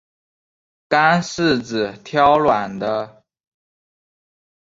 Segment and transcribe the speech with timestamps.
[0.89, 3.23] 干柿子挑软的